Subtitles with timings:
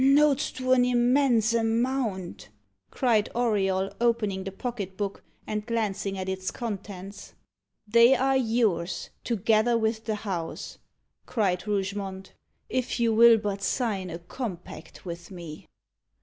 [0.21, 2.49] ]"Notes to an immense amount!"
[2.89, 7.35] cried Auriol, opening the pocket book, and glancing at its contents.
[7.87, 10.79] "They are yours, together with the house,"
[11.27, 12.33] cried Rougemont,
[12.67, 15.67] "if you will but sign a compact with me."